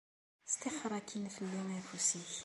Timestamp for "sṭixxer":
0.53-0.91